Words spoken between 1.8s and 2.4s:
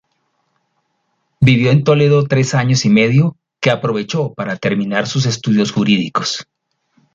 Toledo